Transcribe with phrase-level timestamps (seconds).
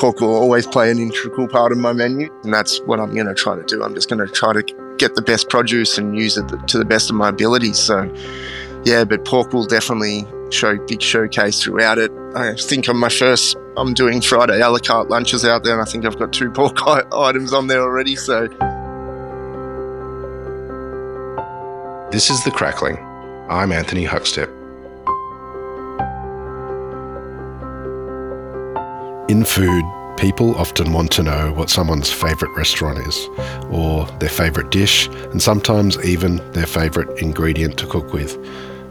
[0.00, 3.26] pork will always play an integral part of my menu, and that's what I'm going
[3.26, 3.84] to try to do.
[3.84, 4.62] I'm just going to try to
[4.96, 7.78] get the best produce and use it to the best of my abilities.
[7.78, 8.12] So,
[8.84, 12.10] yeah, but pork will definitely show big showcase throughout it.
[12.34, 15.82] I think on my first, I'm doing Friday a la carte lunches out there, and
[15.82, 16.78] I think I've got two pork
[17.12, 18.16] items on there already.
[18.16, 18.48] So,
[22.10, 22.96] this is the crackling.
[23.50, 24.59] I'm Anthony Huckstep.
[29.30, 29.84] In food,
[30.16, 33.28] people often want to know what someone's favourite restaurant is,
[33.70, 38.32] or their favourite dish, and sometimes even their favourite ingredient to cook with.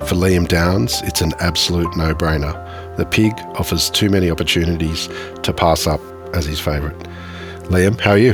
[0.08, 2.56] For Liam Downes, it's an absolute no brainer.
[2.96, 5.10] The pig offers too many opportunities
[5.44, 6.00] to pass up
[6.34, 6.98] as his favourite.
[7.66, 8.34] Liam, how are you?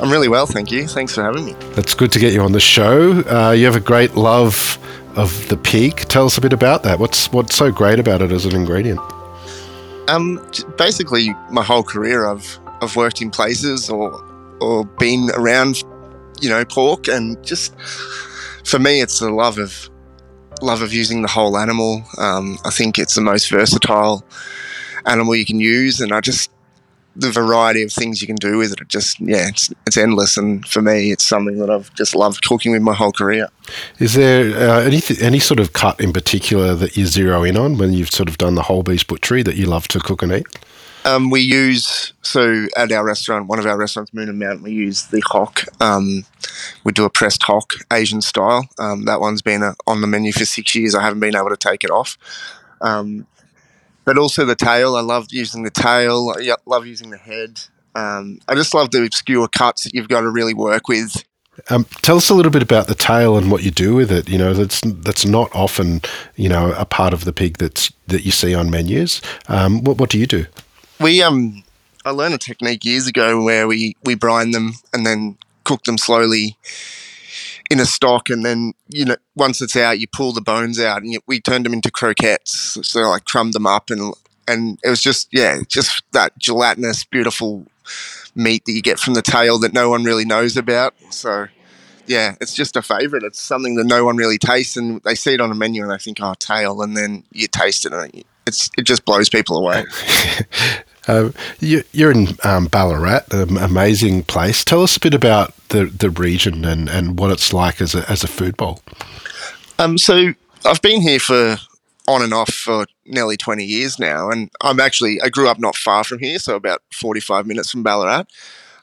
[0.00, 0.88] I'm really well, thank you.
[0.88, 1.54] Thanks for having me.
[1.76, 3.12] It's good to get you on the show.
[3.30, 4.78] Uh, you have a great love
[5.16, 5.96] of the pig.
[5.96, 6.98] Tell us a bit about that.
[6.98, 9.00] What's what's so great about it as an ingredient?
[10.08, 10.40] Um,
[10.78, 14.22] basically, my whole career, I've I've worked in places or
[14.60, 15.82] or been around,
[16.40, 17.74] you know, pork, and just
[18.64, 19.90] for me, it's the love of
[20.62, 22.02] love of using the whole animal.
[22.18, 24.24] Um, I think it's the most versatile
[25.06, 26.50] animal you can use, and I just
[27.16, 30.36] the variety of things you can do with it, it just yeah, it's, it's endless.
[30.36, 33.48] And for me, it's something that I've just loved cooking with my whole career.
[33.98, 37.78] Is there uh, any any sort of cut in particular that you zero in on
[37.78, 40.32] when you've sort of done the whole beast butchery that you love to cook and
[40.32, 40.46] eat?
[41.06, 44.72] Um, we use so at our restaurant, one of our restaurants, Moon and Mountain, we
[44.72, 45.62] use the hock.
[45.80, 46.24] Um,
[46.82, 48.68] we do a pressed hock, Asian style.
[48.80, 50.96] Um, that one's been a, uh, on the menu for six years.
[50.96, 52.18] I haven't been able to take it off.
[52.80, 53.26] Um,
[54.06, 54.96] but also the tail.
[54.96, 56.32] I love using the tail.
[56.34, 57.60] I love using the head.
[57.94, 61.22] Um, I just love the obscure cuts that you've got to really work with.
[61.70, 64.28] Um, tell us a little bit about the tail and what you do with it.
[64.28, 66.02] You know, that's that's not often
[66.36, 69.20] you know a part of the pig that's that you see on menus.
[69.48, 70.46] Um, what what do you do?
[71.00, 71.64] We um,
[72.04, 75.98] I learned a technique years ago where we we brine them and then cook them
[75.98, 76.56] slowly
[77.70, 81.02] in a stock, and then you know once it's out, you pull the bones out,
[81.02, 82.78] and you, we turned them into croquettes.
[82.82, 84.14] So like crumbed them up, and
[84.48, 87.66] and it was just yeah, just that gelatinous, beautiful
[88.34, 90.94] meat that you get from the tail that no one really knows about.
[91.10, 91.46] So
[92.06, 93.24] yeah, it's just a favorite.
[93.24, 95.90] It's something that no one really tastes, and they see it on a menu and
[95.90, 99.58] they think, "Oh, tail," and then you taste it, and it's it just blows people
[99.58, 99.84] away.
[101.06, 101.30] Uh,
[101.60, 104.64] you, are in um, Ballarat, an amazing place.
[104.64, 108.08] Tell us a bit about the, the region and, and what it's like as a,
[108.10, 108.80] as a food bowl.
[109.78, 110.34] Um, so
[110.64, 111.58] I've been here for
[112.08, 114.30] on and off for nearly 20 years now.
[114.30, 117.82] And I'm actually, I grew up not far from here, so about 45 minutes from
[117.82, 118.24] Ballarat.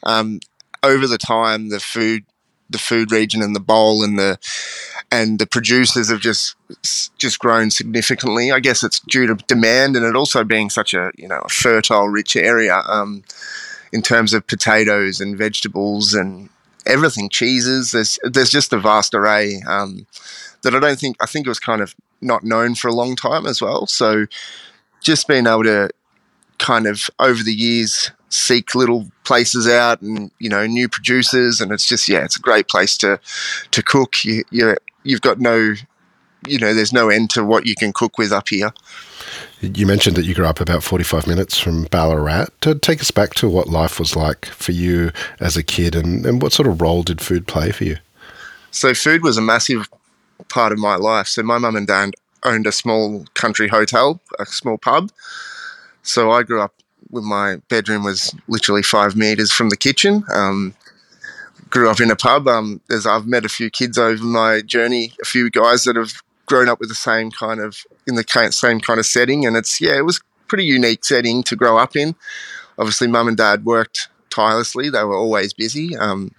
[0.03, 0.39] Um,
[0.83, 2.25] over the time, the food,
[2.69, 4.38] the food region and the bowl and the,
[5.12, 6.56] and the producers have just
[7.18, 8.51] just grown significantly.
[8.51, 11.50] I guess it's due to demand and it also being such a you know a
[11.50, 13.24] fertile, rich area um,
[13.91, 16.50] in terms of potatoes and vegetables and
[16.85, 17.91] everything, cheeses.
[17.91, 20.07] There's there's just a vast array um,
[20.63, 23.16] that I don't think I think it was kind of not known for a long
[23.16, 23.85] time as well.
[23.85, 24.25] So
[25.01, 25.90] just being able to
[26.57, 31.71] kind of over the years seek little places out and you know new producers and
[31.71, 33.19] it's just yeah it's a great place to
[33.69, 35.73] to cook you, you're you've got no,
[36.47, 38.73] you know, there's no end to what you can cook with up here.
[39.61, 42.47] You mentioned that you grew up about 45 minutes from Ballarat.
[42.61, 46.25] To take us back to what life was like for you as a kid and,
[46.25, 47.97] and what sort of role did food play for you?
[48.71, 49.88] So, food was a massive
[50.50, 51.27] part of my life.
[51.27, 55.11] So, my mum and dad owned a small country hotel, a small pub.
[56.01, 56.73] So, I grew up
[57.22, 60.24] my bedroom was literally five meters from the kitchen.
[60.34, 60.74] Um,
[61.69, 62.47] grew up in a pub.
[62.47, 66.13] Um, as I've met a few kids over my journey, a few guys that have
[66.46, 69.81] grown up with the same kind of in the same kind of setting, and it's
[69.81, 72.16] yeah, it was pretty unique setting to grow up in.
[72.78, 76.31] Obviously, mum and dad worked tirelessly; they were always busy, um,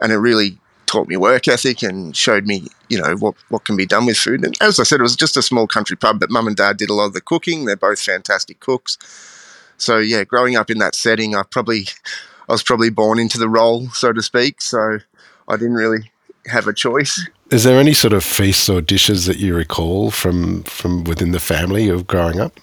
[0.00, 3.76] and it really taught me work ethic and showed me, you know, what what can
[3.76, 4.44] be done with food.
[4.44, 6.76] And as I said, it was just a small country pub, but mum and dad
[6.76, 7.64] did a lot of the cooking.
[7.64, 8.98] They're both fantastic cooks.
[9.82, 11.86] So yeah, growing up in that setting, I probably
[12.48, 14.60] I was probably born into the role, so to speak.
[14.60, 14.98] So
[15.48, 16.10] I didn't really
[16.46, 17.28] have a choice.
[17.50, 21.40] Is there any sort of feasts or dishes that you recall from from within the
[21.40, 22.60] family of growing up?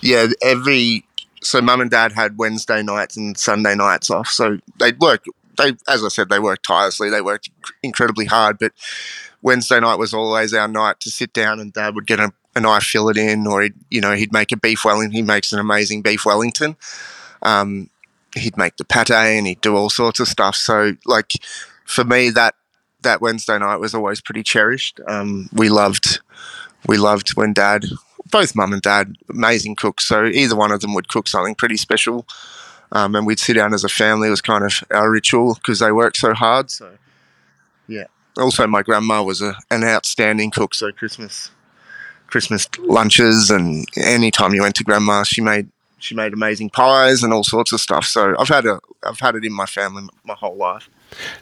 [0.00, 1.04] Yeah, every
[1.42, 5.24] so mum and dad had Wednesday nights and Sunday nights off, so they'd work.
[5.58, 7.10] They, as I said, they worked tirelessly.
[7.10, 7.50] They worked
[7.82, 8.72] incredibly hard, but
[9.42, 12.60] Wednesday night was always our night to sit down, and Dad would get a, a
[12.60, 15.12] knife fillet in, or he'd, you know he'd make a beef Wellington.
[15.12, 16.76] He makes an amazing beef Wellington.
[17.42, 17.90] Um,
[18.34, 20.54] he'd make the pate and he'd do all sorts of stuff.
[20.56, 21.32] So like
[21.84, 22.54] for me that
[23.02, 25.00] that Wednesday night was always pretty cherished.
[25.06, 26.20] Um, we loved
[26.86, 27.84] we loved when dad
[28.30, 31.76] both mum and dad amazing cooks so either one of them would cook something pretty
[31.76, 32.24] special
[32.92, 34.28] um, and we'd sit down as a family.
[34.28, 36.70] It was kind of our ritual because they worked so hard.
[36.70, 36.96] So,
[37.86, 38.06] yeah.
[38.38, 40.74] Also, my grandma was a, an outstanding cook.
[40.74, 41.50] So Christmas,
[42.30, 45.68] Christmas lunches, and anytime you went to grandma, she made
[45.98, 48.06] she made amazing pies and all sorts of stuff.
[48.06, 50.88] So I've had a I've had it in my family my whole life.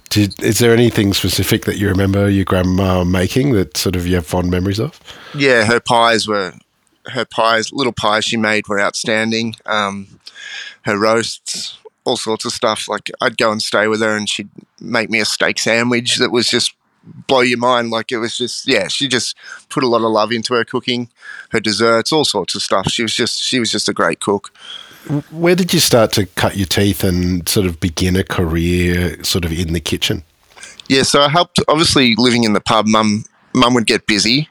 [0.08, 4.14] Did, is there anything specific that you remember your grandma making that sort of you
[4.16, 4.98] have fond memories of?
[5.34, 6.54] Yeah, her pies were
[7.06, 9.54] her pies, little pies she made were outstanding.
[9.66, 10.20] Um,
[10.82, 12.88] her roasts, all sorts of stuff.
[12.88, 14.50] Like I'd go and stay with her, and she'd
[14.80, 16.74] make me a steak sandwich that was just
[17.26, 17.90] blow your mind.
[17.90, 19.36] Like it was just yeah, she just
[19.68, 21.08] put a lot of love into her cooking,
[21.50, 22.88] her desserts, all sorts of stuff.
[22.88, 24.52] She was just she was just a great cook.
[25.30, 29.44] Where did you start to cut your teeth and sort of begin a career sort
[29.44, 30.22] of in the kitchen?
[30.88, 31.60] Yeah, so I helped.
[31.68, 33.24] Obviously, living in the pub, mum
[33.54, 34.48] mum would get busy,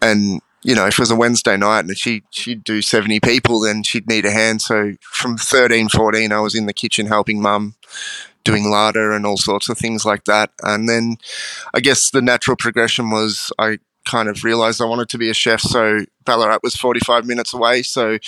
[0.00, 3.60] and you know, if it was a Wednesday night and she she'd do seventy people,
[3.60, 4.62] then she'd need a hand.
[4.62, 7.74] So from 13, 14, I was in the kitchen helping mum
[8.44, 10.50] doing larder and all sorts of things like that.
[10.62, 11.16] And then
[11.74, 15.34] I guess the natural progression was I kind of realized I wanted to be a
[15.34, 15.60] chef.
[15.60, 17.82] So Ballarat was 45 minutes away.
[17.82, 18.18] So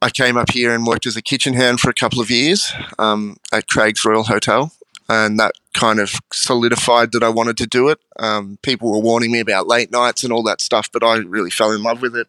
[0.00, 2.72] I came up here and worked as a kitchen hand for a couple of years
[2.98, 4.72] um, at Craig's Royal Hotel.
[5.08, 7.98] And that kind of solidified that I wanted to do it.
[8.18, 11.50] Um, people were warning me about late nights and all that stuff, but I really
[11.50, 12.28] fell in love with it.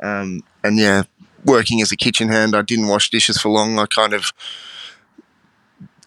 [0.00, 1.04] Um, and yeah,
[1.44, 3.78] working as a kitchen hand, I didn't wash dishes for long.
[3.78, 4.32] I kind of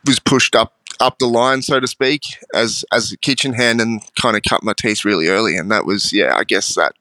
[0.05, 2.21] was pushed up up the line, so to speak,
[2.53, 5.57] as as a kitchen hand, and kind of cut my teeth really early.
[5.57, 6.93] And that was, yeah, I guess that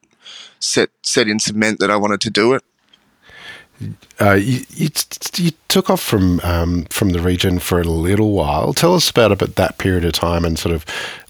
[0.61, 2.63] set set in cement that I wanted to do it.
[4.21, 4.89] Uh, you, you,
[5.37, 8.73] you, took off from um, from the region for a little while.
[8.73, 10.85] Tell us about about that period of time and sort of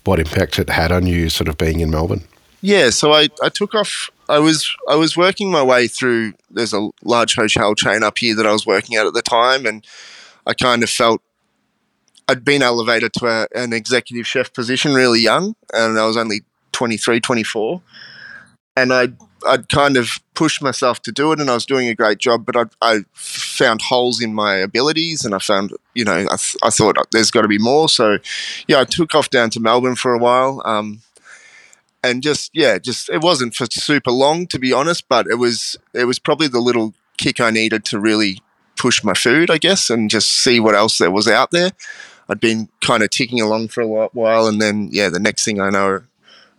[0.04, 2.24] what impact it had on you, sort of being in Melbourne.
[2.60, 4.10] Yeah, so I, I took off.
[4.28, 6.34] I was I was working my way through.
[6.50, 9.66] There's a large hotel chain up here that I was working at at the time,
[9.66, 9.84] and
[10.46, 11.22] I kind of felt
[12.28, 16.42] I'd been elevated to a, an executive chef position really young, and I was only
[16.72, 17.82] 23, 24.
[18.76, 19.16] And I'd,
[19.46, 22.44] I'd kind of pushed myself to do it, and I was doing a great job,
[22.46, 26.56] but I, I found holes in my abilities, and I found, you know, I, th-
[26.62, 27.88] I thought there's got to be more.
[27.88, 28.18] So,
[28.66, 30.62] yeah, I took off down to Melbourne for a while.
[30.64, 31.02] Um,
[32.04, 35.76] and just yeah, just it wasn't for super long to be honest, but it was
[35.94, 38.40] it was probably the little kick I needed to really
[38.76, 41.70] push my food, I guess, and just see what else there was out there.
[42.28, 45.60] I'd been kind of ticking along for a while, and then yeah, the next thing
[45.60, 46.00] I know,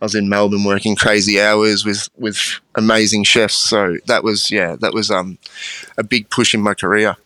[0.00, 3.56] I was in Melbourne working crazy hours with with amazing chefs.
[3.56, 5.38] So that was yeah, that was um
[5.96, 7.16] a big push in my career.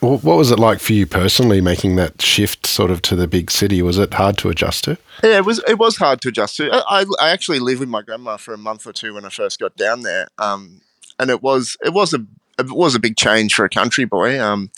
[0.00, 3.50] what was it like for you personally, making that shift sort of to the big
[3.50, 3.82] city?
[3.82, 4.96] Was it hard to adjust to?
[5.22, 5.62] Yeah, it was.
[5.68, 6.70] It was hard to adjust to.
[6.72, 9.60] I, I actually lived with my grandma for a month or two when I first
[9.60, 10.80] got down there, um,
[11.18, 12.24] and it was it was a
[12.58, 14.40] it was a big change for a country boy.
[14.40, 14.70] Um,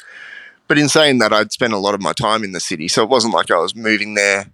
[0.73, 3.03] but in saying that, I'd spent a lot of my time in the city, so
[3.03, 4.47] it wasn't like I was moving there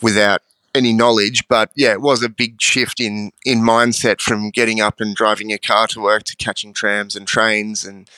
[0.00, 0.40] without
[0.74, 1.46] any knowledge.
[1.48, 5.52] But yeah, it was a big shift in in mindset from getting up and driving
[5.52, 8.08] a car to work to catching trams and trains, and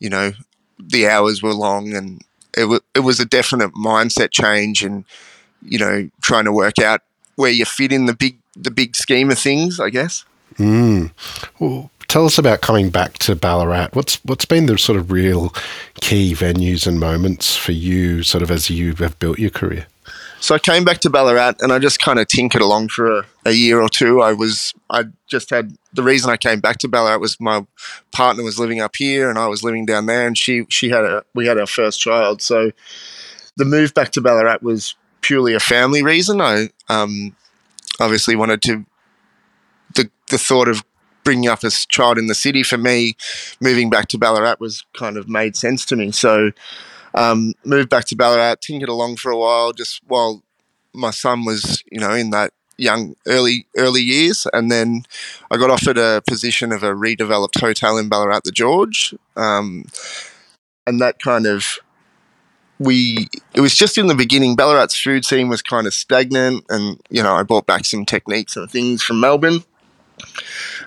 [0.00, 0.32] you know,
[0.76, 2.22] the hours were long, and
[2.58, 5.04] it was it was a definite mindset change, and
[5.62, 7.02] you know, trying to work out
[7.36, 10.24] where you fit in the big the big scheme of things, I guess.
[10.58, 11.12] Mm.
[11.60, 13.88] Well, tell us about coming back to Ballarat.
[13.92, 15.54] What's what's been the sort of real
[16.00, 19.86] key venues and moments for you, sort of as you have built your career?
[20.40, 23.26] So I came back to Ballarat and I just kind of tinkered along for a,
[23.46, 24.20] a, year or two.
[24.20, 27.66] I was I just had the reason I came back to Ballarat was my
[28.12, 31.04] partner was living up here and I was living down there, and she she had
[31.04, 32.42] a we had our first child.
[32.42, 32.70] So
[33.56, 36.40] the move back to Ballarat was purely a family reason.
[36.40, 37.34] I um,
[37.98, 38.84] obviously wanted to
[39.94, 40.84] the the thought of
[41.26, 43.16] bringing up a child in the city for me,
[43.60, 46.12] moving back to Ballarat was kind of made sense to me.
[46.12, 46.52] So
[47.14, 50.44] um, moved back to Ballarat, tinkered along for a while, just while
[50.94, 55.02] my son was, you know, in that young early early years, and then
[55.50, 59.86] I got offered a position of a redeveloped hotel in Ballarat, the George, um,
[60.86, 61.64] and that kind of
[62.78, 64.54] we it was just in the beginning.
[64.54, 68.56] Ballarat's food scene was kind of stagnant, and you know I brought back some techniques
[68.56, 69.64] and things from Melbourne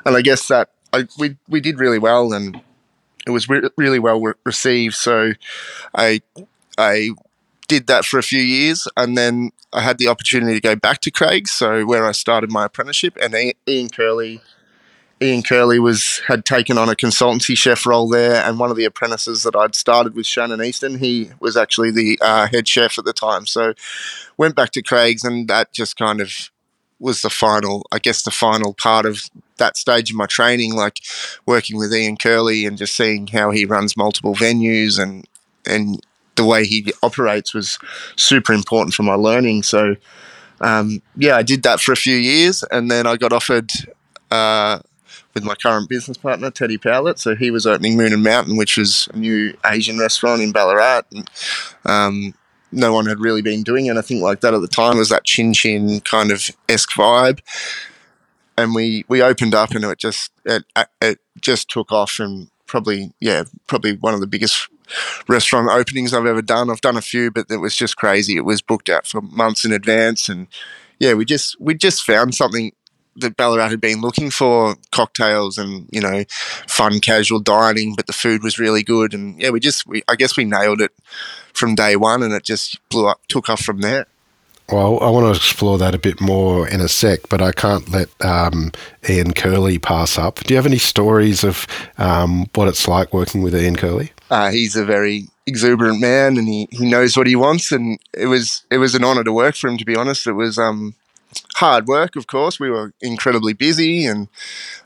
[0.06, 2.62] and I guess that I, we we did really well, and
[3.26, 4.96] it was re- really well re- received.
[4.96, 5.34] So
[5.94, 6.22] I
[6.78, 7.12] I
[7.68, 11.02] did that for a few years, and then I had the opportunity to go back
[11.02, 13.36] to Craig's, so where I started my apprenticeship, and
[13.68, 14.42] Ian Curley.
[15.22, 18.86] Ian Curley was had taken on a consultancy chef role there, and one of the
[18.86, 23.06] apprentices that I'd started with Shannon Easton, he was actually the uh, head chef at
[23.06, 23.46] the time.
[23.46, 23.74] So
[24.38, 26.50] went back to Craig's, and that just kind of
[27.00, 31.00] was the final, I guess, the final part of that stage of my training, like
[31.46, 35.26] working with Ian Curley and just seeing how he runs multiple venues and
[35.66, 36.02] and
[36.36, 37.78] the way he operates was
[38.16, 39.62] super important for my learning.
[39.64, 39.96] So,
[40.62, 43.70] um, yeah, I did that for a few years, and then I got offered
[44.32, 44.80] uh,
[45.34, 47.20] with my current business partner, Teddy Powlett.
[47.20, 51.04] So he was opening Moon and Mountain, which was a new Asian restaurant in Ballarat.
[51.12, 51.30] And,
[51.86, 52.34] um,
[52.72, 54.96] no one had really been doing anything like that at the time.
[54.96, 57.40] It was that chin chin kind of esque vibe.
[58.58, 60.64] And we, we opened up and it just it,
[61.02, 64.70] it just took off and probably yeah probably one of the biggest
[65.28, 66.70] restaurant openings I've ever done.
[66.70, 68.38] I've done a few, but it was just crazy.
[68.38, 70.48] It was booked out for months in advance, and
[71.00, 72.72] yeah, we just we just found something
[73.16, 76.24] that Ballarat had been looking for cocktails and you know
[76.68, 80.16] fun casual dining, but the food was really good, and yeah, we just we I
[80.16, 80.92] guess we nailed it
[81.54, 84.06] from day one, and it just blew up, took off from there.
[84.72, 87.90] Well, I want to explore that a bit more in a sec, but I can't
[87.90, 88.72] let um,
[89.10, 90.44] Ian Curley pass up.
[90.44, 91.66] Do you have any stories of
[91.98, 94.12] um, what it's like working with Ian Curley?
[94.30, 97.72] Uh, he's a very exuberant man, and he, he knows what he wants.
[97.72, 99.78] And it was it was an honour to work for him.
[99.78, 100.94] To be honest, it was um,
[101.56, 102.16] hard work.
[102.16, 104.28] Of course, we were incredibly busy, and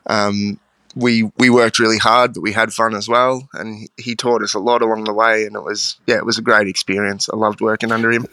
[0.07, 0.59] um,
[0.95, 3.47] we we worked really hard, but we had fun as well.
[3.53, 6.37] And he taught us a lot along the way, and it was yeah, it was
[6.37, 7.29] a great experience.
[7.29, 8.27] I loved working under him.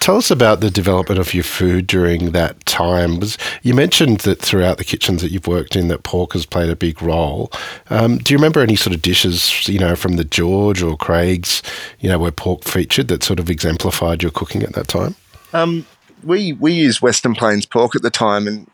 [0.00, 3.20] Tell us about the development of your food during that time.
[3.20, 6.70] Was you mentioned that throughout the kitchens that you've worked in, that pork has played
[6.70, 7.50] a big role.
[7.90, 11.62] Um, do you remember any sort of dishes, you know, from the George or Craig's,
[12.00, 15.14] you know, where pork featured that sort of exemplified your cooking at that time?
[15.52, 15.86] Um,
[16.24, 18.66] we we used Western Plains pork at the time, and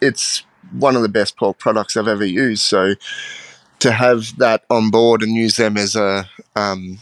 [0.00, 2.62] it's one of the best pork products I've ever used.
[2.62, 2.94] So
[3.80, 6.98] to have that on board and use them as a um,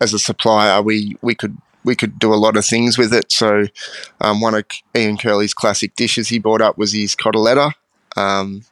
[0.00, 3.32] as a supplier, we we could we could do a lot of things with it.
[3.32, 3.64] So
[4.20, 4.64] um, one of
[4.96, 7.72] Ian Curley's classic dishes he brought up was his cotoletta.
[8.16, 8.64] Um,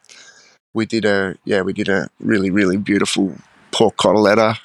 [0.74, 3.34] we did a yeah we did a really really beautiful
[3.72, 4.58] pork cotoletta.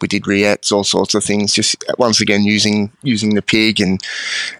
[0.00, 1.54] We did rillettes, all sorts of things.
[1.54, 4.00] Just once again using using the pig and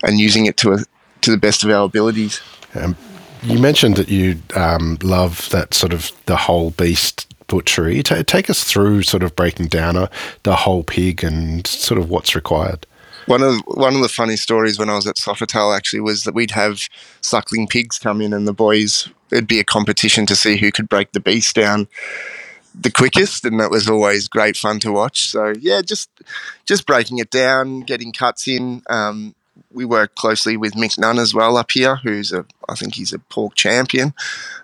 [0.03, 0.79] and using it to a,
[1.23, 2.41] to the best of our abilities.
[2.75, 2.97] Um,
[3.43, 8.03] you mentioned that you um, love that sort of the whole beast butchery.
[8.03, 10.11] T- take us through sort of breaking down a,
[10.43, 12.87] the whole pig and sort of what's required.
[13.27, 16.35] One of one of the funny stories when I was at Sofitel actually was that
[16.35, 16.81] we'd have
[17.21, 20.89] suckling pigs come in, and the boys it'd be a competition to see who could
[20.89, 21.89] break the beast down
[22.79, 25.31] the quickest, and that was always great fun to watch.
[25.31, 26.11] So yeah, just
[26.67, 28.83] just breaking it down, getting cuts in.
[28.91, 29.35] Um,
[29.73, 33.13] we work closely with Mick Nunn as well up here, who's a I think he's
[33.13, 34.15] a pork champion.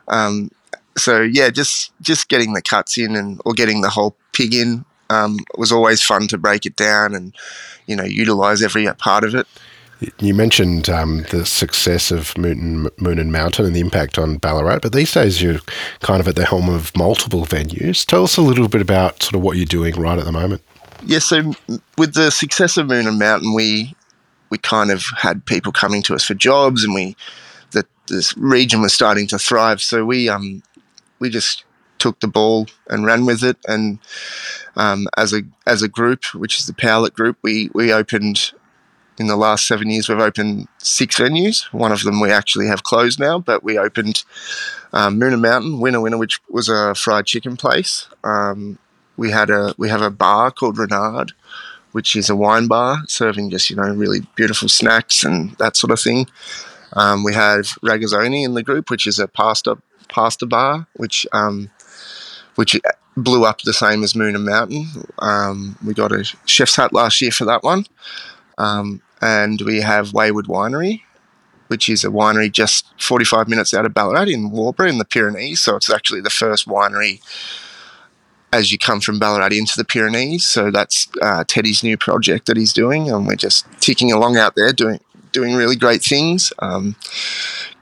[0.09, 0.51] Um,
[0.97, 4.85] so yeah, just just getting the cuts in and or getting the whole pig in
[5.11, 7.35] um, was always fun to break it down and
[7.87, 9.47] you know utilize every part of it.
[10.19, 14.81] You mentioned um, the success of Moon, Moon and Mountain and the impact on Ballarat,
[14.83, 15.61] but these days you're
[16.01, 18.05] kind of at the helm of multiple venues.
[18.05, 20.63] Tell us a little bit about sort of what you're doing right at the moment.
[21.05, 21.55] Yeah, so
[21.99, 23.95] with the success of Moon and Mountain, we
[24.51, 27.17] we kind of had people coming to us for jobs, and we
[27.73, 29.81] that this region was starting to thrive.
[29.81, 30.63] So we um
[31.19, 31.65] we just
[31.99, 33.99] took the ball and ran with it, and
[34.77, 38.53] um, as a as a group, which is the Powlett Group, we we opened
[39.19, 41.65] in the last seven years, we've opened six venues.
[41.73, 44.25] One of them we actually have closed now, but we opened
[44.93, 48.09] um, Moon and Mountain, Winner Winner, which was a fried chicken place.
[48.25, 48.79] Um,
[49.17, 51.33] we had a we have a bar called Renard,
[51.93, 55.91] which is a wine bar serving just you know really beautiful snacks and that sort
[55.91, 56.27] of thing.
[56.95, 59.77] Um, we have Ragazzoni in the group, which is a pasta
[60.09, 61.71] pasta bar, which um,
[62.55, 62.79] which
[63.17, 64.87] blew up the same as Moon and Mountain.
[65.19, 67.87] Um, we got a chef's hat last year for that one.
[68.63, 71.03] Um, and we have Wayward Winery,
[71.67, 75.61] which is a winery just 45 minutes out of Ballarat in Waubra in the Pyrenees.
[75.61, 77.21] So it's actually the first winery
[78.53, 80.47] as you come from Ballarat into the Pyrenees.
[80.47, 84.55] So that's uh, Teddy's new project that he's doing, and we're just ticking along out
[84.55, 85.01] there doing
[85.33, 86.53] doing really great things.
[86.61, 86.95] Um,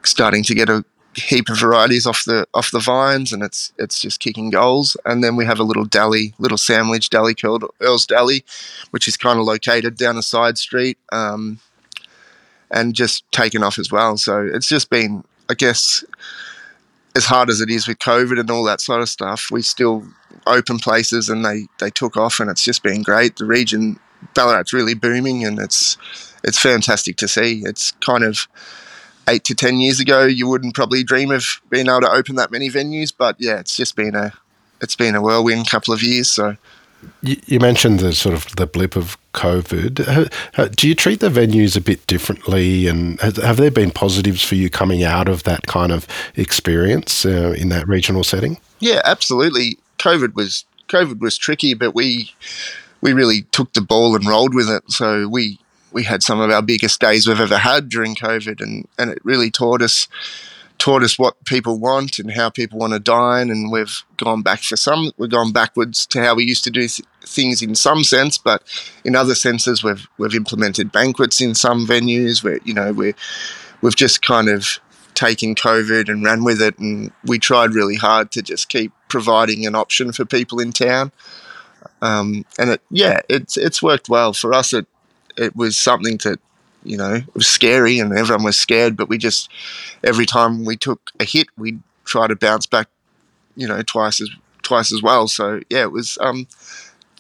[0.03, 0.85] starting to get a
[1.15, 4.97] heap of varieties off the off the vines, and it's it's just kicking goals.
[5.05, 8.45] And then we have a little deli, little sandwich deli called Earl's Deli,
[8.91, 11.61] which is kind of located down a side street, um,
[12.71, 14.17] and just taken off as well.
[14.17, 16.05] So it's just been, I guess,
[17.17, 20.05] as hard as it is with COVID and all that sort of stuff, we still
[20.47, 23.37] open places and they they took off, and it's just been great.
[23.37, 23.99] The region
[24.35, 25.97] Ballarat's really booming, and it's
[26.45, 27.63] it's fantastic to see.
[27.65, 28.47] It's kind of
[29.31, 32.51] eight to ten years ago, you wouldn't probably dream of being able to open that
[32.51, 33.13] many venues.
[33.17, 34.33] But yeah, it's just been a
[34.81, 36.31] it's been a whirlwind couple of years.
[36.31, 36.57] So
[37.23, 40.75] you, mentioned the sort of the blip of COVID.
[40.77, 44.71] Do you treat the venues a bit differently, and have there been positives for you
[44.71, 46.07] coming out of that kind of
[46.37, 48.59] experience uh, in that regional setting?
[48.81, 49.79] Yeah, absolutely.
[49.99, 52.33] COVID was COVID was tricky, but we
[53.01, 54.91] we really took the ball and rolled with it.
[54.91, 55.59] So we
[55.93, 59.19] we had some of our biggest days we've ever had during COVID, and and it
[59.25, 60.09] really taught us
[60.81, 63.51] taught us what people want and how people want to dine.
[63.51, 66.89] And we've gone back for some, we've gone backwards to how we used to do
[66.89, 68.63] th- things in some sense, but
[69.05, 73.15] in other senses, we've we've implemented banquets in some venues where you know we
[73.83, 74.81] we've just kind of
[75.15, 79.67] taken COVID and ran with it, and we tried really hard to just keep providing
[79.67, 81.13] an option for people in town.
[82.03, 84.73] Um, and it, yeah, it's it's worked well for us.
[84.73, 84.87] It
[85.41, 86.39] it was something that
[86.83, 89.51] you know it was scary and everyone was scared, but we just
[90.05, 92.89] every time we took a hit, we'd try to bounce back,
[93.57, 94.29] you know, twice as
[94.63, 95.29] twice as well.
[95.29, 96.19] So yeah, it was.
[96.21, 96.47] Um,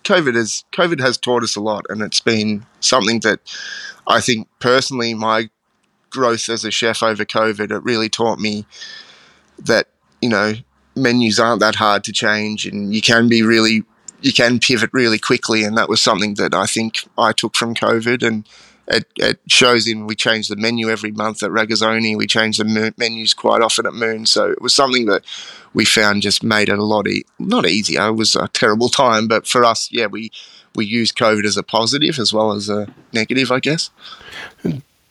[0.04, 3.40] COVID has COVID has taught us a lot, and it's been something that
[4.06, 5.50] I think personally my
[6.08, 7.70] growth as a chef over COVID.
[7.70, 8.66] It really taught me
[9.58, 9.88] that
[10.22, 10.54] you know
[10.96, 13.84] menus aren't that hard to change, and you can be really
[14.22, 17.74] you can pivot really quickly, and that was something that I think I took from
[17.74, 18.46] COVID, and
[18.88, 22.16] it, it shows in we change the menu every month at Ragazzoni.
[22.16, 25.24] We change the menus quite often at Moon, so it was something that
[25.74, 28.08] we found just made it a lot e- not easier.
[28.08, 30.30] It was a terrible time, but for us, yeah, we
[30.74, 33.90] we used COVID as a positive as well as a negative, I guess.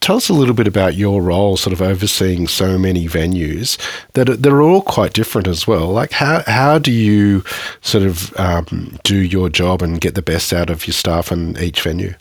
[0.00, 3.76] Tell us a little bit about your role, sort of overseeing so many venues
[4.14, 5.88] that they're all quite different as well.
[5.88, 7.44] Like how how do you
[7.82, 11.58] sort of um, do your job and get the best out of your staff in
[11.58, 12.14] each venue?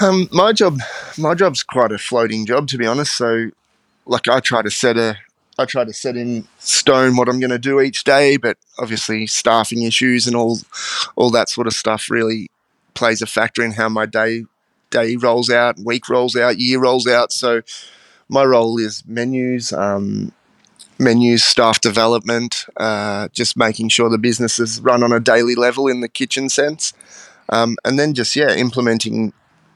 [0.00, 0.78] Um, my job,
[1.18, 3.16] my job's quite a floating job to be honest.
[3.16, 3.50] So,
[4.04, 5.16] like I try to set a,
[5.58, 9.26] I try to set in stone what I'm going to do each day, but obviously
[9.26, 10.58] staffing issues and all,
[11.16, 12.50] all that sort of stuff really
[12.94, 14.44] plays a factor in how my day
[14.96, 17.32] day rolls out, week rolls out, year rolls out.
[17.32, 17.62] So
[18.28, 20.32] my role is menus, um,
[20.98, 25.86] menus, staff development, uh, just making sure the business is run on a daily level
[25.88, 26.92] in the kitchen sense,
[27.50, 29.32] um, and then just yeah, implementing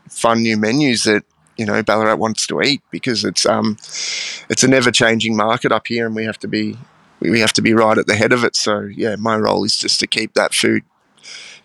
[0.08, 1.24] fun new menus that
[1.56, 3.76] you know Ballarat wants to eat because it's um
[4.48, 6.76] it's a never changing market up here, and we have to be
[7.20, 8.56] we have to be right at the head of it.
[8.56, 10.82] So yeah, my role is just to keep that food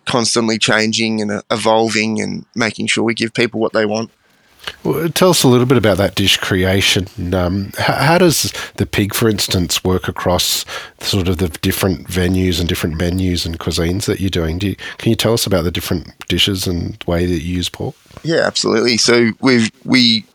[0.05, 4.11] constantly changing and evolving and making sure we give people what they want.
[4.83, 7.07] Well, tell us a little bit about that dish creation.
[7.33, 10.65] Um, how, how, does the pig, for instance, work across
[10.99, 14.59] sort of the different venues and different menus and cuisines that you're doing?
[14.59, 17.69] Do you, can you tell us about the different dishes and way that you use
[17.69, 17.95] pork?
[18.23, 18.97] Yeah, absolutely.
[18.97, 20.25] So we we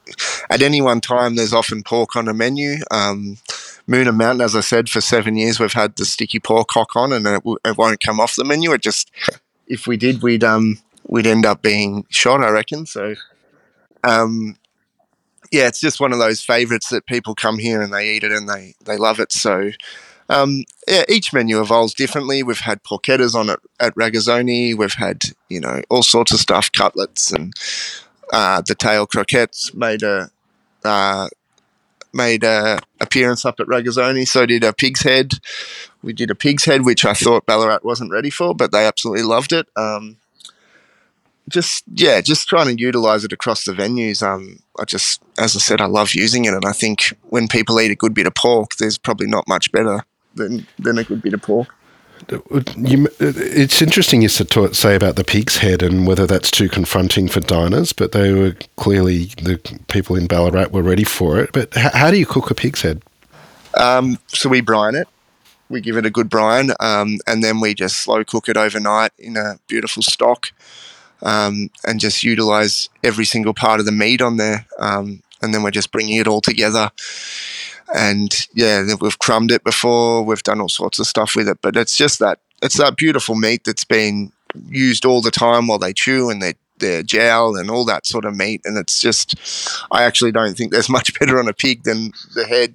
[0.49, 2.77] at any one time there's often pork on a menu.
[2.91, 3.39] Um,
[3.87, 6.95] Moon and Mountain, as I said, for seven years we've had the sticky pork hock
[6.95, 8.73] on, and it, w- it won't come off the menu.
[8.73, 9.11] It just
[9.71, 12.85] if we did, we'd um we'd end up being shot, I reckon.
[12.85, 13.15] So,
[14.05, 14.57] um,
[15.51, 18.33] yeah, it's just one of those favourites that people come here and they eat it
[18.33, 19.33] and they they love it.
[19.33, 19.71] So,
[20.29, 22.43] um, yeah, each menu evolves differently.
[22.43, 24.77] We've had porchettas on it at Ragazzoni.
[24.77, 27.55] We've had you know all sorts of stuff, cutlets and
[28.33, 30.31] uh, the tail croquettes made a.
[30.85, 31.29] Uh,
[32.13, 34.27] made a appearance up at Ragazzoni.
[34.27, 35.35] So did a pig's head.
[36.03, 39.23] We did a pig's head, which I thought Ballarat wasn't ready for, but they absolutely
[39.23, 39.67] loved it.
[39.77, 40.17] Um,
[41.49, 44.23] just yeah, just trying to utilize it across the venues.
[44.23, 47.81] Um, I just, as I said, I love using it, and I think when people
[47.81, 51.23] eat a good bit of pork, there's probably not much better than than a good
[51.23, 51.75] bit of pork.
[52.77, 57.29] You, it's interesting you to say about the pig's head and whether that's too confronting
[57.29, 61.51] for diners, but they were clearly the people in Ballarat were ready for it.
[61.53, 63.03] But how, how do you cook a pig's head?
[63.75, 65.09] Um, so we brine it.
[65.69, 69.13] We give it a good brine, um, and then we just slow cook it overnight
[69.19, 70.51] in a beautiful stock,
[71.23, 74.67] um, and just utilize every single part of the meat on there.
[74.81, 76.91] Um, and then we're just bringing it all together
[77.95, 80.25] and yeah, we've crumbed it before.
[80.25, 83.35] We've done all sorts of stuff with it, but it's just that it's that beautiful
[83.35, 84.33] meat that's been
[84.69, 88.25] used all the time while they chew and they their jowl and all that sort
[88.25, 88.63] of meat.
[88.65, 89.35] And it's just,
[89.91, 92.75] I actually don't think there's much better on a pig than the head.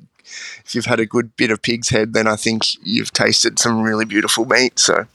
[0.66, 3.82] If you've had a good bit of pig's head, then I think you've tasted some
[3.82, 4.80] really beautiful meat.
[4.80, 5.06] So,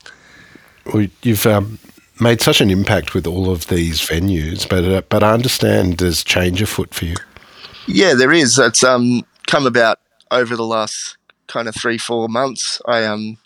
[0.93, 1.79] well, you've um,
[2.21, 6.23] made such an impact with all of these venues, but uh, but I understand there's
[6.23, 7.17] change afoot for you.
[7.89, 8.57] Yeah, there is.
[8.59, 9.99] It's um, come about
[10.31, 11.17] over the last
[11.49, 12.81] kind of three four months.
[12.87, 13.37] I um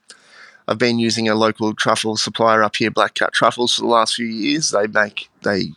[0.69, 4.14] I've been using a local truffle supplier up here, Black Cat Truffles, for the last
[4.14, 4.71] few years.
[4.71, 5.73] They make they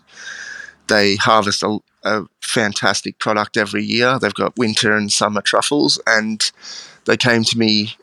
[0.87, 4.19] they harvest a, a fantastic product every year.
[4.19, 6.51] They've got winter and summer truffles, and
[7.05, 7.95] they came to me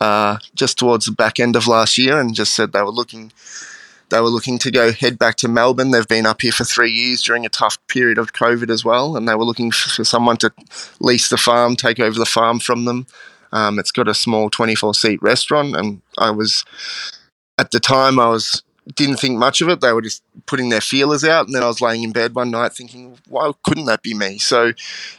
[0.00, 3.32] uh, just towards the back end of last year and just said they were looking
[4.12, 5.90] they were looking to go head back to Melbourne.
[5.90, 9.16] They've been up here for three years during a tough period of COVID as well,
[9.16, 10.52] and they were looking for someone to
[11.00, 13.06] lease the farm, take over the farm from them.
[13.52, 16.64] Um, it's got a small 24 seat restaurant, and I was
[17.56, 18.62] at the time I was
[18.94, 19.80] didn't think much of it.
[19.80, 22.50] They were just putting their feelers out, and then I was laying in bed one
[22.50, 24.38] night thinking, why couldn't that be me?
[24.38, 24.72] So,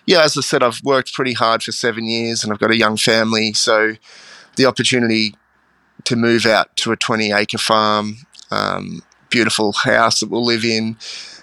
[0.06, 2.78] yeah, as I said, I've worked pretty hard for seven years, and I've got a
[2.78, 3.54] young family.
[3.54, 3.94] So,
[4.58, 5.36] the opportunity
[6.04, 8.18] to move out to a 20 acre farm,
[8.54, 10.98] um, beautiful house that we'll live in,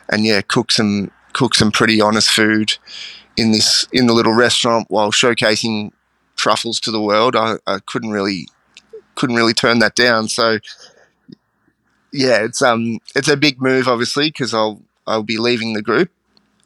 [0.09, 2.77] and yeah, cook some cook some pretty honest food
[3.37, 5.93] in this in the little restaurant while showcasing
[6.37, 7.37] truffles to the world.
[7.37, 8.49] I, I couldn't really
[9.15, 10.29] couldn't really turn that down.
[10.29, 10.59] So
[12.13, 16.11] yeah, it's um it's a big move, obviously, because I'll I'll be leaving the group.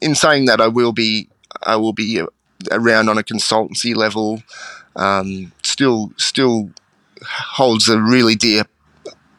[0.01, 1.29] In saying that, I will be
[1.63, 2.23] I will be
[2.71, 4.43] around on a consultancy level.
[4.97, 6.71] Um, still still
[7.23, 8.65] holds a really dear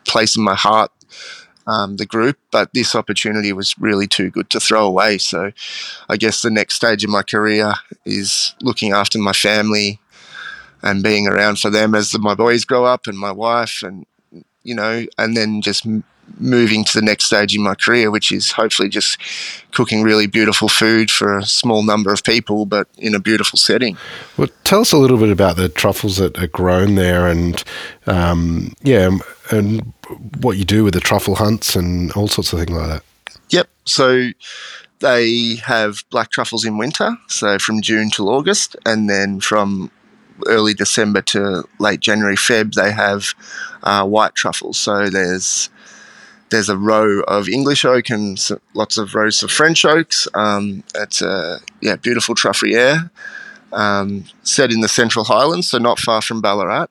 [0.06, 0.92] place in my heart.
[1.68, 5.18] Um, the group, but this opportunity was really too good to throw away.
[5.18, 5.52] So,
[6.10, 7.74] I guess the next stage of my career
[8.06, 10.00] is looking after my family
[10.84, 14.06] and being around for them as my boys grow up and my wife and
[14.66, 15.88] you know, and then just
[16.38, 19.18] moving to the next stage in my career, which is hopefully just
[19.72, 23.98] cooking really beautiful food for a small number of people, but in a beautiful setting.
[24.38, 27.64] Well, tell us a little bit about the truffles that are grown there, and
[28.08, 29.18] um, yeah,
[29.52, 29.94] and
[30.42, 33.04] what you do with the truffle hunts and all sorts of things like that.
[33.50, 33.70] Yep.
[33.86, 34.32] So
[35.00, 39.92] they have black truffles in winter, so from June till August, and then from
[40.48, 43.34] early December to late January, Feb, they have
[43.84, 44.78] uh, white truffles.
[44.78, 45.70] So there's
[46.56, 48.40] there's a row of English oak and
[48.74, 50.28] lots of rows of French oaks.
[50.34, 53.10] Um, it's a yeah beautiful truffière
[53.74, 56.88] um, set in the Central Highlands, so not far from Ballarat.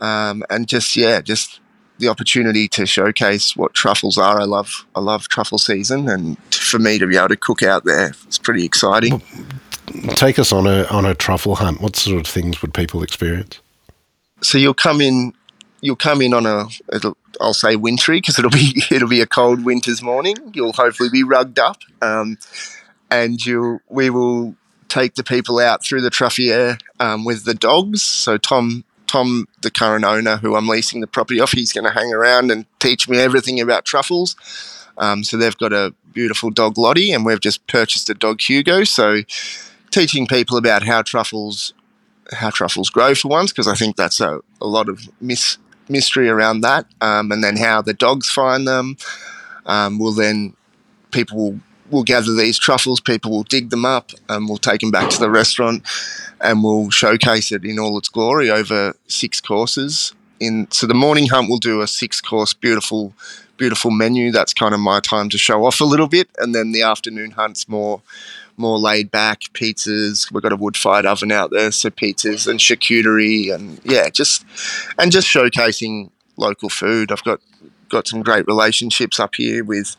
[0.00, 1.60] Um, and just yeah, just
[1.98, 4.40] the opportunity to showcase what truffles are.
[4.40, 7.84] I love I love truffle season, and for me to be able to cook out
[7.84, 9.22] there, it's pretty exciting
[10.14, 11.80] take us on a on a truffle hunt.
[11.80, 13.60] What sort of things would people experience?
[14.40, 15.34] So you'll come in,
[15.82, 16.68] you'll come in on a,
[17.40, 20.36] I'll say wintry because it'll be it'll be a cold winter's morning.
[20.54, 22.38] You'll hopefully be rugged up, um,
[23.10, 24.54] and you we will
[24.88, 28.02] take the people out through the Truffière um, with the dogs.
[28.02, 31.90] So Tom Tom, the current owner who I'm leasing the property off, he's going to
[31.90, 34.36] hang around and teach me everything about truffles.
[34.96, 38.84] Um, so they've got a beautiful dog Lottie, and we've just purchased a dog Hugo.
[38.84, 39.22] So
[39.90, 41.74] teaching people about how truffles
[42.32, 45.58] how truffles grow for once because I think that's a, a lot of mis-
[45.92, 48.96] mystery around that, um, and then how the dogs find them.
[49.66, 50.56] Um, will then
[51.12, 54.90] people will, will gather these truffles, people will dig them up, and we'll take them
[54.90, 55.84] back to the restaurant,
[56.40, 60.14] and we'll showcase it in all its glory over six courses.
[60.40, 63.14] In so the morning hunt we'll do a six course beautiful
[63.56, 64.32] beautiful menu.
[64.32, 67.32] That's kind of my time to show off a little bit, and then the afternoon
[67.32, 68.02] hunt's more
[68.56, 70.30] more laid back pizzas.
[70.32, 74.44] We've got a wood fired oven out there, so pizzas and charcuterie and yeah, just
[74.98, 77.12] and just showcasing local food.
[77.12, 77.40] I've got
[77.92, 79.96] got some great relationships up here with,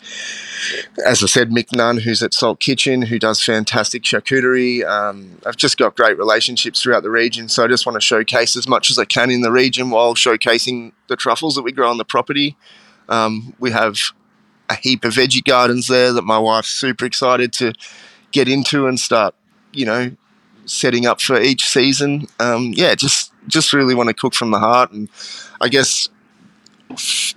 [1.05, 4.83] as I said, Mick Nunn, who's at Salt Kitchen, who does fantastic charcuterie.
[4.83, 8.57] Um, I've just got great relationships throughout the region, so I just want to showcase
[8.57, 11.89] as much as I can in the region while showcasing the truffles that we grow
[11.89, 12.57] on the property.
[13.07, 13.97] Um, we have
[14.69, 17.73] a heap of veggie gardens there that my wife's super excited to
[18.33, 19.33] get into and start,
[19.71, 20.11] you know,
[20.65, 22.27] setting up for each season.
[22.39, 25.07] Um, yeah, just just really want to cook from the heart, and
[25.61, 26.09] I guess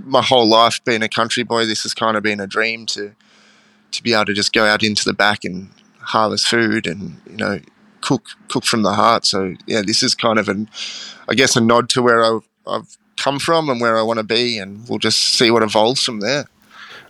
[0.04, 3.14] my whole life being a country boy, this has kind of been a dream to
[3.92, 7.36] to be able to just go out into the back and harvest food and you
[7.36, 7.60] know
[8.00, 9.24] cook cook from the heart.
[9.24, 10.68] So yeah, this is kind of an
[11.28, 14.24] I guess a nod to where I've, I've come from and where I want to
[14.24, 16.46] be, and we'll just see what evolves from there.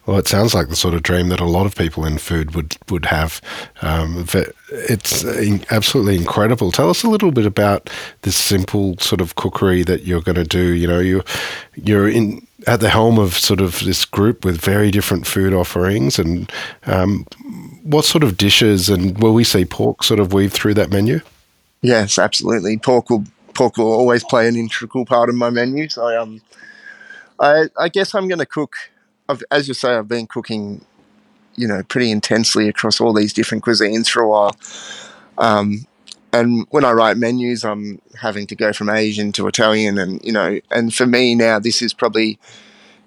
[0.06, 2.54] Well, it sounds like the sort of dream that a lot of people in food
[2.54, 3.40] would would have.
[3.82, 4.24] Um,
[4.70, 5.24] it's
[5.72, 6.70] absolutely incredible.
[6.70, 7.90] Tell us a little bit about
[8.22, 10.74] this simple sort of cookery that you're going to do.
[10.74, 11.24] You know, you
[11.74, 16.20] you're in at the helm of sort of this group with very different food offerings,
[16.20, 16.50] and
[16.86, 17.26] um,
[17.82, 21.20] what sort of dishes and will we see pork sort of weave through that menu?
[21.82, 22.78] Yes, absolutely.
[22.78, 25.88] Pork will pork will always play an integral part of my menu.
[25.88, 26.42] So, um,
[27.40, 28.76] I I guess I'm going to cook
[29.28, 30.84] I've, as you say, I've been cooking,
[31.56, 34.56] you know, pretty intensely across all these different cuisines for a while.
[35.38, 35.86] Um,
[36.32, 40.32] and when I write menus, I'm having to go from Asian to Italian, and you
[40.32, 42.38] know, and for me now, this is probably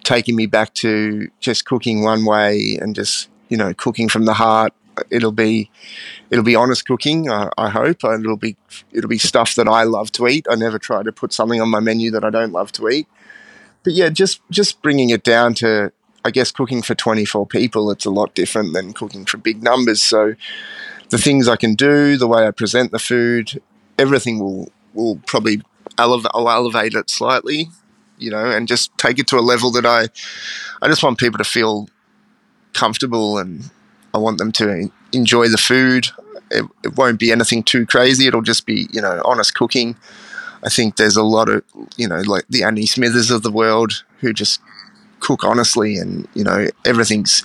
[0.04, 4.34] taking me back to just cooking one way and just you know cooking from the
[4.34, 4.74] heart.
[5.12, 5.70] It'll be
[6.30, 7.30] it'll be honest cooking.
[7.30, 8.58] I, I hope and it'll be
[8.92, 10.48] it'll be stuff that I love to eat.
[10.50, 13.08] I never try to put something on my menu that I don't love to eat.
[13.84, 15.92] But yeah, just just bringing it down to
[16.26, 20.02] I guess cooking for 24 people, it's a lot different than cooking for big numbers.
[20.02, 20.36] So
[21.10, 23.62] the things I can do, the way I present the food,
[23.98, 25.62] everything will will probably
[25.98, 27.70] elevate, I'll elevate it slightly.
[28.18, 30.10] you know, and just take it to a level that I,
[30.82, 31.88] I just want people to feel
[32.74, 33.72] comfortable and
[34.14, 36.08] I want them to enjoy the food.
[36.52, 38.28] It, it won't be anything too crazy.
[38.28, 39.96] It'll just be, you know, honest cooking.
[40.64, 41.64] I think there's a lot of,
[41.96, 44.60] you know, like the Annie Smithers of the world who just
[45.20, 47.44] cook honestly and, you know, everything's,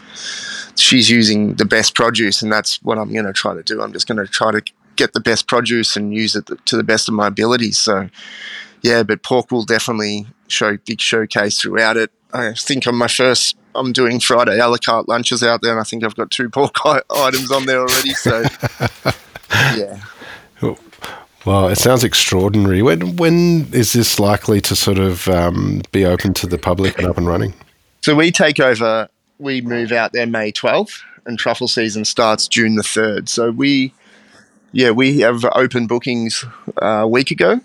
[0.77, 3.83] she's using the best produce and that's what I'm going to try to do.
[3.83, 4.63] I'm just going to try to
[4.97, 7.79] get the best produce and use it to the best of my abilities.
[7.79, 8.09] So,
[8.83, 12.11] yeah, but pork will definitely show big showcase throughout it.
[12.33, 15.81] I think on my first, I'm doing Friday a la carte lunches out there, and
[15.81, 18.11] I think I've got two pork items on there already.
[18.11, 18.45] So,
[19.51, 20.01] yeah.
[21.45, 22.83] Well, it sounds extraordinary.
[22.83, 27.07] When when is this likely to sort of um, be open to the public and
[27.07, 27.53] up and running?
[28.05, 29.09] So we take over.
[29.38, 33.31] We move out there May 12th, and truffle season starts June the 3rd.
[33.31, 33.95] So we,
[34.73, 36.45] yeah, we have open bookings
[36.83, 37.62] uh, a week ago,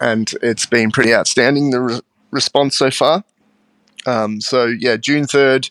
[0.00, 3.24] and it's been pretty outstanding the re- response so far.
[4.06, 5.70] Um, so yeah, June 3rd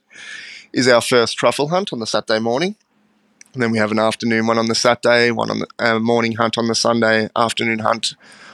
[0.71, 2.75] is our first truffle hunt on the Saturday morning.
[3.55, 6.33] And then we have an afternoon one on the Saturday, one on the uh, morning
[6.33, 8.13] hunt on the Sunday, afternoon hunt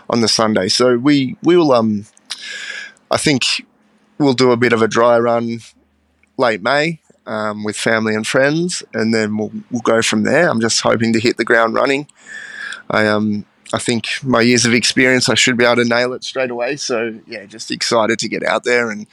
[0.09, 0.69] on the Sunday.
[0.69, 2.05] So we we will um,
[3.11, 3.65] I think
[4.17, 5.59] we'll do a bit of a dry run
[6.37, 10.49] late May um, with family and friends, and then we'll we'll go from there.
[10.49, 12.07] I'm just hoping to hit the ground running.
[12.89, 16.23] I um I think my years of experience, I should be able to nail it
[16.23, 16.77] straight away.
[16.77, 19.07] So yeah, just excited to get out there and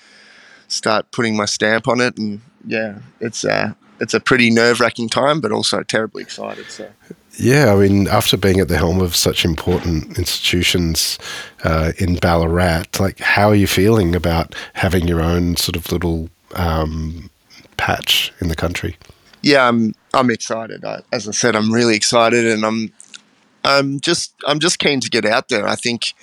[0.69, 2.17] start putting my stamp on it.
[2.17, 6.67] And yeah, it's uh, it's a pretty nerve wracking time, but also terribly excited.
[6.71, 6.89] So.
[7.37, 11.19] Yeah, I mean, after being at the helm of such important institutions
[11.65, 16.29] uh, in Ballarat, like, how are you feeling about having your own sort of little
[16.55, 17.31] um,
[17.77, 18.97] patch in the country?
[19.43, 19.95] Yeah, I'm.
[20.15, 20.85] I'm excited.
[20.85, 22.93] I, as I said, I'm really excited, and I'm.
[23.65, 24.35] I'm just.
[24.47, 25.67] I'm just keen to get out there.
[25.67, 26.15] I think,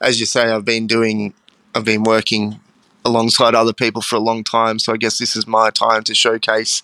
[0.00, 1.34] as you say, I've been doing.
[1.74, 2.60] I've been working
[3.04, 6.14] alongside other people for a long time, so I guess this is my time to
[6.14, 6.82] showcase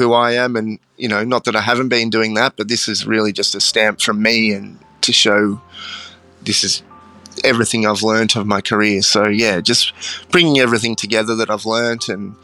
[0.00, 0.56] who I am.
[0.56, 3.54] And, you know, not that I haven't been doing that, but this is really just
[3.54, 5.60] a stamp from me and to show
[6.42, 6.82] this is
[7.44, 9.02] everything I've learned of my career.
[9.02, 9.92] So, yeah, just
[10.30, 12.34] bringing everything together that I've learned and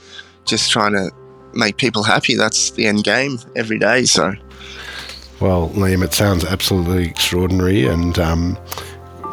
[0.45, 1.11] just trying to
[1.55, 2.37] make people happy.
[2.37, 4.05] That's the end game every day.
[4.05, 4.35] So,
[5.41, 8.59] well, Liam, it sounds absolutely extraordinary and um,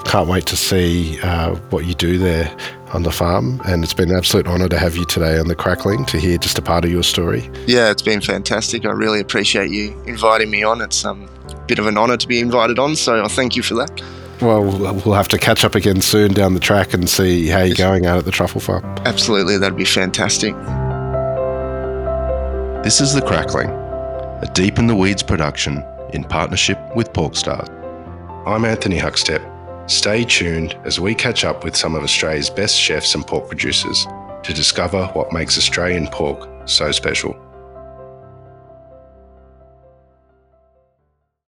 [0.06, 2.56] can't wait to see uh, what you do there
[2.94, 3.62] on the farm.
[3.66, 6.38] And it's been an absolute honour to have you today on the Crackling to hear
[6.38, 7.50] just a part of your story.
[7.66, 8.86] Yeah, it's been fantastic.
[8.86, 10.82] I really appreciate you inviting me on.
[10.82, 13.64] It's um, a bit of an honour to be invited on, so I thank you
[13.64, 14.02] for that.
[14.42, 17.76] Well, we'll have to catch up again soon down the track and see how you're
[17.76, 18.84] going out at the truffle farm.
[19.06, 20.54] Absolutely, that'd be fantastic.
[22.84, 27.70] This is The Crackling, a Deep in the Weeds production in partnership with Porkstars.
[28.46, 29.53] I'm Anthony Huckstep
[29.88, 34.08] Stay tuned as we catch up with some of Australia's best chefs and pork producers
[34.44, 37.38] to discover what makes Australian pork so special.